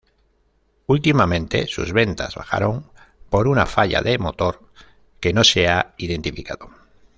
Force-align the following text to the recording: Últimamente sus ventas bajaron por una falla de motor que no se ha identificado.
Últimamente 0.87 1.67
sus 1.67 1.93
ventas 1.93 2.33
bajaron 2.33 2.89
por 3.29 3.47
una 3.47 3.67
falla 3.67 4.01
de 4.01 4.17
motor 4.17 4.67
que 5.19 5.31
no 5.31 5.43
se 5.43 5.67
ha 5.67 5.93
identificado. 5.99 6.71